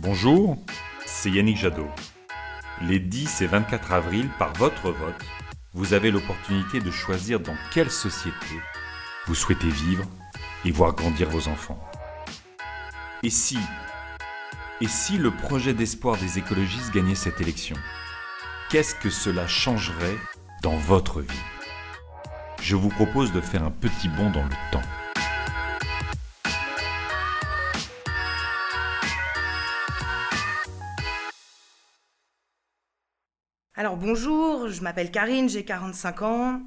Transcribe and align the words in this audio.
Bonjour, 0.00 0.56
c'est 1.06 1.28
Yannick 1.28 1.56
Jadot. 1.56 1.90
Les 2.82 3.00
10 3.00 3.42
et 3.42 3.48
24 3.48 3.92
avril, 3.92 4.30
par 4.38 4.52
votre 4.52 4.92
vote, 4.92 5.24
vous 5.74 5.92
avez 5.92 6.12
l'opportunité 6.12 6.78
de 6.78 6.92
choisir 6.92 7.40
dans 7.40 7.56
quelle 7.72 7.90
société 7.90 8.46
vous 9.26 9.34
souhaitez 9.34 9.68
vivre 9.68 10.04
et 10.64 10.70
voir 10.70 10.92
grandir 10.92 11.28
vos 11.28 11.48
enfants. 11.48 11.82
Et 13.24 13.30
si, 13.30 13.58
et 14.80 14.86
si 14.86 15.18
le 15.18 15.32
projet 15.32 15.74
d'espoir 15.74 16.16
des 16.16 16.38
écologistes 16.38 16.94
gagnait 16.94 17.16
cette 17.16 17.40
élection? 17.40 17.76
Qu'est-ce 18.70 18.94
que 18.94 19.10
cela 19.10 19.48
changerait 19.48 20.18
dans 20.62 20.76
votre 20.76 21.22
vie? 21.22 21.44
Je 22.62 22.76
vous 22.76 22.90
propose 22.90 23.32
de 23.32 23.40
faire 23.40 23.64
un 23.64 23.72
petit 23.72 24.08
bond 24.08 24.30
dans 24.30 24.44
le 24.44 24.70
temps. 24.70 24.82
Alors 33.78 33.96
bonjour, 33.96 34.68
je 34.68 34.82
m'appelle 34.82 35.12
Karine, 35.12 35.48
j'ai 35.48 35.64
45 35.64 36.22
ans, 36.22 36.62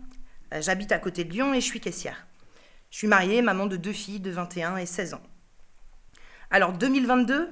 euh, 0.53 0.61
j'habite 0.61 0.93
à 0.93 0.97
côté 0.97 1.25
de 1.25 1.29
Lyon 1.29 1.53
et 1.53 1.59
je 1.59 1.65
suis 1.65 1.81
caissière. 1.81 2.25
Je 2.89 2.99
suis 2.99 3.07
mariée, 3.07 3.41
maman 3.41 3.65
de 3.65 3.75
deux 3.75 3.91
filles 3.91 4.21
de 4.21 4.31
21 4.31 4.77
et 4.77 4.85
16 4.85 5.15
ans. 5.15 5.21
Alors 6.51 6.71
2022, 6.71 7.49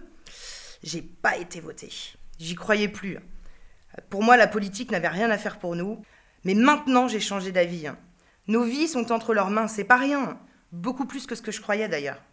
j'ai 0.81 1.01
pas 1.01 1.35
été 1.35 1.59
votée. 1.59 1.91
J'y 2.39 2.55
croyais 2.55 2.87
plus. 2.87 3.17
Pour 4.09 4.23
moi, 4.23 4.37
la 4.37 4.47
politique 4.47 4.91
n'avait 4.91 5.09
rien 5.09 5.29
à 5.29 5.37
faire 5.37 5.59
pour 5.59 5.75
nous. 5.75 6.05
Mais 6.45 6.53
maintenant, 6.53 7.09
j'ai 7.09 7.19
changé 7.19 7.51
d'avis. 7.51 7.87
Nos 8.47 8.63
vies 8.63 8.87
sont 8.87 9.11
entre 9.11 9.33
leurs 9.33 9.49
mains, 9.49 9.67
c'est 9.67 9.83
pas 9.83 9.97
rien. 9.97 10.39
Beaucoup 10.71 11.05
plus 11.05 11.27
que 11.27 11.35
ce 11.35 11.41
que 11.41 11.51
je 11.51 11.59
croyais 11.59 11.89
d'ailleurs. 11.89 12.23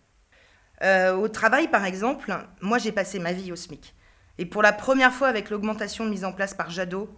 Euh, 0.84 1.16
au 1.16 1.26
travail, 1.26 1.66
par 1.66 1.86
exemple, 1.86 2.32
moi 2.60 2.78
j'ai 2.78 2.92
passé 2.92 3.18
ma 3.18 3.32
vie 3.32 3.50
au 3.50 3.56
SMIC. 3.56 3.96
Et 4.38 4.46
pour 4.46 4.62
la 4.62 4.72
première 4.72 5.12
fois 5.12 5.28
avec 5.28 5.50
l'augmentation 5.50 6.04
mise 6.04 6.24
en 6.24 6.32
place 6.32 6.54
par 6.54 6.70
Jadot, 6.70 7.08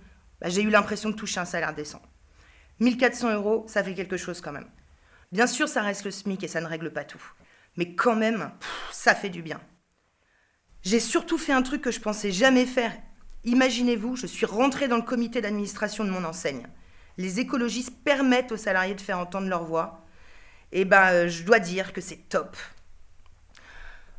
bah, 0.40 0.48
j'ai 0.48 0.62
eu 0.62 0.70
l'impression 0.70 1.10
de 1.10 1.14
toucher 1.14 1.40
un 1.40 1.44
salaire 1.44 1.74
décent. 1.74 2.02
1400 2.80 3.34
euros, 3.34 3.64
ça 3.68 3.82
fait 3.82 3.94
quelque 3.94 4.16
chose 4.16 4.40
quand 4.40 4.52
même. 4.52 4.68
Bien 5.32 5.46
sûr, 5.46 5.68
ça 5.68 5.82
reste 5.82 6.04
le 6.04 6.10
SMIC 6.10 6.44
et 6.44 6.48
ça 6.48 6.60
ne 6.60 6.66
règle 6.66 6.92
pas 6.92 7.04
tout. 7.04 7.22
Mais 7.76 7.94
quand 7.94 8.16
même, 8.16 8.50
ça 8.92 9.14
fait 9.14 9.28
du 9.28 9.42
bien. 9.42 9.60
J'ai 10.82 11.00
surtout 11.00 11.38
fait 11.38 11.52
un 11.52 11.62
truc 11.62 11.82
que 11.82 11.90
je 11.90 12.00
pensais 12.00 12.30
jamais 12.30 12.66
faire. 12.66 12.92
Imaginez-vous, 13.44 14.16
je 14.16 14.26
suis 14.26 14.46
rentrée 14.46 14.88
dans 14.88 14.96
le 14.96 15.02
comité 15.02 15.40
d'administration 15.40 16.04
de 16.04 16.10
mon 16.10 16.24
enseigne. 16.24 16.66
Les 17.16 17.40
écologistes 17.40 18.02
permettent 18.04 18.52
aux 18.52 18.56
salariés 18.56 18.94
de 18.94 19.00
faire 19.00 19.18
entendre 19.18 19.48
leur 19.48 19.64
voix. 19.64 20.04
Et 20.70 20.84
ben, 20.84 21.26
je 21.26 21.42
dois 21.42 21.58
dire 21.58 21.92
que 21.92 22.00
c'est 22.00 22.28
top. 22.28 22.56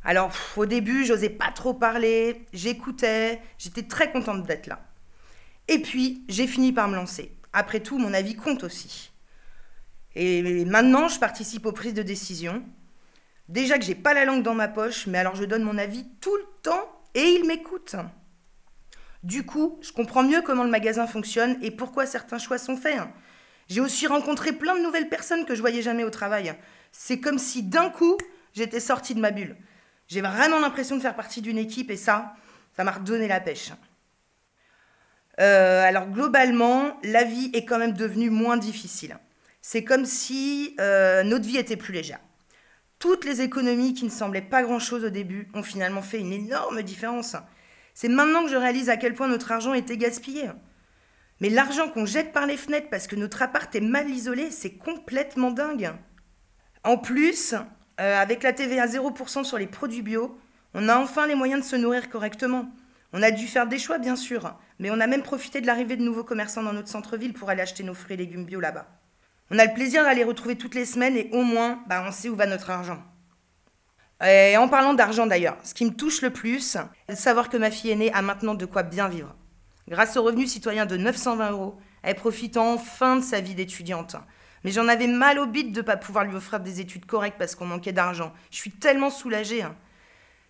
Alors, 0.04 0.32
au 0.56 0.66
début, 0.66 1.04
j'osais 1.04 1.28
pas 1.28 1.50
trop 1.50 1.74
parler, 1.74 2.46
j'écoutais, 2.52 3.40
j'étais 3.58 3.82
très 3.82 4.10
contente 4.10 4.46
d'être 4.46 4.66
là. 4.66 4.80
Et 5.68 5.80
puis, 5.80 6.24
j'ai 6.28 6.46
fini 6.46 6.72
par 6.72 6.88
me 6.88 6.96
lancer. 6.96 7.32
Après 7.52 7.80
tout, 7.80 7.98
mon 7.98 8.14
avis 8.14 8.34
compte 8.34 8.64
aussi. 8.64 9.12
Et 10.14 10.64
maintenant, 10.64 11.08
je 11.08 11.18
participe 11.18 11.66
aux 11.66 11.72
prises 11.72 11.94
de 11.94 12.02
décision. 12.02 12.62
Déjà 13.48 13.78
que 13.78 13.84
j'ai 13.84 13.94
pas 13.94 14.14
la 14.14 14.24
langue 14.24 14.42
dans 14.42 14.54
ma 14.54 14.68
poche, 14.68 15.06
mais 15.06 15.18
alors 15.18 15.34
je 15.34 15.44
donne 15.44 15.62
mon 15.62 15.76
avis 15.76 16.06
tout 16.20 16.34
le 16.36 16.46
temps 16.62 17.02
et 17.14 17.34
ils 17.34 17.46
m'écoutent. 17.46 17.96
Du 19.22 19.44
coup, 19.44 19.78
je 19.82 19.92
comprends 19.92 20.22
mieux 20.22 20.40
comment 20.40 20.64
le 20.64 20.70
magasin 20.70 21.06
fonctionne 21.06 21.58
et 21.62 21.70
pourquoi 21.70 22.06
certains 22.06 22.38
choix 22.38 22.58
sont 22.58 22.76
faits. 22.76 23.00
J'ai 23.68 23.80
aussi 23.80 24.06
rencontré 24.06 24.52
plein 24.52 24.76
de 24.76 24.82
nouvelles 24.82 25.08
personnes 25.08 25.44
que 25.44 25.54
je 25.54 25.60
voyais 25.60 25.82
jamais 25.82 26.04
au 26.04 26.10
travail. 26.10 26.54
C'est 26.90 27.20
comme 27.20 27.38
si 27.38 27.62
d'un 27.62 27.90
coup, 27.90 28.16
j'étais 28.54 28.80
sortie 28.80 29.14
de 29.14 29.20
ma 29.20 29.30
bulle. 29.30 29.56
J'ai 30.10 30.22
vraiment 30.22 30.58
l'impression 30.58 30.96
de 30.96 31.00
faire 31.00 31.14
partie 31.14 31.40
d'une 31.40 31.56
équipe 31.56 31.88
et 31.88 31.96
ça, 31.96 32.34
ça 32.76 32.82
m'a 32.82 32.90
redonné 32.90 33.28
la 33.28 33.38
pêche. 33.38 33.70
Euh, 35.38 35.84
alors 35.84 36.08
globalement, 36.08 36.98
la 37.04 37.22
vie 37.22 37.50
est 37.54 37.64
quand 37.64 37.78
même 37.78 37.92
devenue 37.92 38.28
moins 38.28 38.56
difficile. 38.56 39.16
C'est 39.62 39.84
comme 39.84 40.04
si 40.04 40.74
euh, 40.80 41.22
notre 41.22 41.46
vie 41.46 41.58
était 41.58 41.76
plus 41.76 41.94
légère. 41.94 42.18
Toutes 42.98 43.24
les 43.24 43.40
économies 43.40 43.94
qui 43.94 44.04
ne 44.04 44.10
semblaient 44.10 44.42
pas 44.42 44.64
grand-chose 44.64 45.04
au 45.04 45.10
début 45.10 45.48
ont 45.54 45.62
finalement 45.62 46.02
fait 46.02 46.18
une 46.18 46.32
énorme 46.32 46.82
différence. 46.82 47.36
C'est 47.94 48.08
maintenant 48.08 48.42
que 48.42 48.50
je 48.50 48.56
réalise 48.56 48.90
à 48.90 48.96
quel 48.96 49.14
point 49.14 49.28
notre 49.28 49.52
argent 49.52 49.74
était 49.74 49.96
gaspillé. 49.96 50.50
Mais 51.40 51.50
l'argent 51.50 51.88
qu'on 51.88 52.04
jette 52.04 52.32
par 52.32 52.46
les 52.46 52.56
fenêtres 52.56 52.90
parce 52.90 53.06
que 53.06 53.16
notre 53.16 53.42
appart 53.42 53.72
est 53.74 53.80
mal 53.80 54.10
isolé, 54.10 54.50
c'est 54.50 54.74
complètement 54.74 55.52
dingue. 55.52 55.92
En 56.82 56.98
plus, 56.98 57.54
euh, 57.98 58.20
avec 58.20 58.42
la 58.42 58.52
TVA 58.52 58.86
0% 58.86 59.44
sur 59.44 59.58
les 59.58 59.66
produits 59.66 60.02
bio, 60.02 60.38
on 60.74 60.88
a 60.88 60.96
enfin 60.96 61.26
les 61.26 61.34
moyens 61.34 61.62
de 61.62 61.66
se 61.66 61.76
nourrir 61.76 62.08
correctement. 62.08 62.70
On 63.12 63.22
a 63.22 63.30
dû 63.30 63.46
faire 63.46 63.66
des 63.66 63.78
choix, 63.78 63.98
bien 63.98 64.16
sûr, 64.16 64.54
mais 64.78 64.90
on 64.90 65.00
a 65.00 65.06
même 65.06 65.22
profité 65.22 65.60
de 65.60 65.66
l'arrivée 65.66 65.96
de 65.96 66.04
nouveaux 66.04 66.24
commerçants 66.24 66.62
dans 66.62 66.72
notre 66.72 66.88
centre-ville 66.88 67.32
pour 67.32 67.50
aller 67.50 67.62
acheter 67.62 67.82
nos 67.82 67.94
fruits 67.94 68.14
et 68.14 68.18
légumes 68.18 68.44
bio 68.44 68.60
là-bas. 68.60 68.86
On 69.50 69.58
a 69.58 69.64
le 69.64 69.74
plaisir 69.74 70.04
d'aller 70.04 70.22
retrouver 70.22 70.56
toutes 70.56 70.76
les 70.76 70.84
semaines 70.84 71.16
et 71.16 71.28
au 71.32 71.42
moins, 71.42 71.82
bah, 71.88 72.04
on 72.06 72.12
sait 72.12 72.28
où 72.28 72.36
va 72.36 72.46
notre 72.46 72.70
argent. 72.70 73.02
Et 74.24 74.56
en 74.56 74.68
parlant 74.68 74.94
d'argent 74.94 75.26
d'ailleurs, 75.26 75.56
ce 75.64 75.74
qui 75.74 75.84
me 75.84 75.94
touche 75.94 76.22
le 76.22 76.30
plus, 76.30 76.78
c'est 77.08 77.14
de 77.14 77.18
savoir 77.18 77.48
que 77.48 77.56
ma 77.56 77.70
fille 77.70 77.90
aînée 77.90 78.12
a 78.12 78.22
maintenant 78.22 78.54
de 78.54 78.66
quoi 78.66 78.82
bien 78.82 79.08
vivre. 79.08 79.34
Grâce 79.88 80.16
au 80.16 80.22
revenu 80.22 80.46
citoyen 80.46 80.86
de 80.86 80.96
920 80.96 81.50
euros, 81.50 81.78
elle 82.02 82.14
profite 82.14 82.56
enfin 82.56 83.16
de 83.16 83.22
sa 83.22 83.40
vie 83.40 83.54
d'étudiante. 83.54 84.16
Mais 84.64 84.70
j'en 84.70 84.88
avais 84.88 85.06
mal 85.06 85.38
au 85.38 85.46
bide 85.46 85.72
de 85.72 85.80
ne 85.80 85.86
pas 85.86 85.96
pouvoir 85.96 86.24
lui 86.24 86.36
offrir 86.36 86.60
des 86.60 86.80
études 86.80 87.06
correctes 87.06 87.38
parce 87.38 87.54
qu'on 87.54 87.66
manquait 87.66 87.92
d'argent. 87.92 88.32
Je 88.50 88.56
suis 88.56 88.70
tellement 88.70 89.10
soulagée. 89.10 89.62
Hein. 89.62 89.74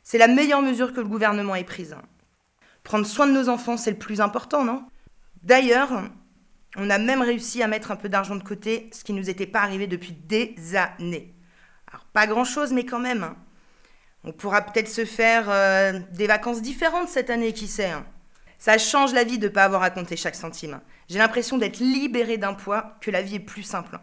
C'est 0.03 0.19
la 0.19 0.29
meilleure 0.29 0.63
mesure 0.63 0.93
que 0.93 1.01
le 1.01 1.07
gouvernement 1.07 1.55
ait 1.55 1.65
prise. 1.65 1.97
Prendre 2.83 3.07
soin 3.07 3.27
de 3.27 3.33
nos 3.33 3.49
enfants, 3.49 3.77
c'est 3.77 3.91
le 3.91 3.99
plus 3.99 4.21
important, 4.21 4.65
non? 4.65 4.85
D'ailleurs, 5.43 5.91
on 6.77 6.91
a 6.91 6.99
même 6.99 7.23
réussi 7.23 7.63
à 7.63 7.69
mettre 7.69 7.91
un 7.91 7.97
peu 7.97 8.09
d'argent 8.09 8.37
de 8.37 8.43
côté, 8.43 8.91
ce 8.93 9.05
qui 9.05 9.13
ne 9.13 9.19
nous 9.19 9.31
était 9.31 9.47
pas 9.47 9.61
arrivé 9.61 9.87
depuis 9.87 10.13
des 10.13 10.55
années. 10.75 11.35
Alors, 11.89 12.05
pas 12.07 12.27
grand-chose, 12.27 12.73
mais 12.73 12.85
quand 12.85 12.99
même. 12.99 13.25
Hein. 13.25 13.37
On 14.25 14.33
pourra 14.33 14.63
peut-être 14.63 14.89
se 14.89 15.05
faire 15.05 15.49
euh, 15.49 15.99
des 16.13 16.27
vacances 16.27 16.63
différentes 16.63 17.09
cette 17.09 17.31
année, 17.31 17.53
qui 17.53 17.69
sait. 17.69 17.93
Ça 18.61 18.77
change 18.77 19.15
la 19.15 19.25
vie 19.25 19.39
de 19.39 19.49
ne 19.49 19.53
pas 19.53 19.65
avoir 19.65 19.83
à 19.83 19.89
compter 19.89 20.19
chaque 20.19 20.35
centime. 20.35 20.81
J'ai 21.09 21.19
l'impression 21.19 21.57
d'être 21.57 21.79
libérée 21.79 22.37
d'un 22.37 22.53
poids, 22.53 22.99
que 23.01 23.11
la 23.11 23.23
vie 23.23 23.37
est 23.37 23.41
plus 23.41 23.63
simple. 23.63 23.99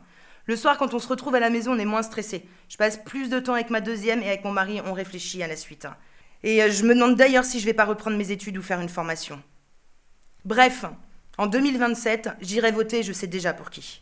Le 0.48 0.56
soir, 0.56 0.80
quand 0.80 0.96
on 0.96 1.00
se 1.00 1.08
retrouve 1.08 1.36
à 1.36 1.40
la 1.40 1.52
maison, 1.52 1.74
on 1.74 1.80
est 1.80 1.86
moins 1.86 2.02
stressé. 2.02 2.44
Je 2.68 2.76
passe 2.76 2.98
plus 2.98 3.30
de 3.30 3.40
temps 3.40 3.54
avec 3.54 3.70
ma 3.70 3.82
deuxième 3.82 4.24
et 4.24 4.28
avec 4.28 4.44
mon 4.44 4.52
mari, 4.52 4.82
on 4.84 4.94
réfléchit 4.94 5.44
à 5.44 5.48
la 5.48 5.56
suite. 5.56 5.86
Et 6.42 6.64
euh, 6.64 6.72
je 6.72 6.84
me 6.86 6.96
demande 6.96 7.16
d'ailleurs 7.16 7.46
si 7.46 7.60
je 7.60 7.66
vais 7.66 7.74
pas 7.74 7.86
reprendre 7.86 8.18
mes 8.18 8.32
études 8.32 8.58
ou 8.58 8.64
faire 8.64 8.82
une 8.82 8.90
formation. 8.90 9.44
Bref, 10.44 10.86
en 11.38 11.46
2027, 11.46 12.30
j'irai 12.42 12.72
voter, 12.72 13.04
je 13.04 13.14
sais 13.14 13.28
déjà 13.28 13.54
pour 13.54 13.70
qui. 13.70 14.02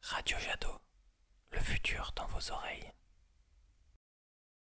Radio 0.00 0.38
Jadot, 0.38 0.80
le 1.52 1.60
futur 1.60 2.12
dans 2.16 2.26
vos 2.28 2.50
oreilles. 2.50 2.92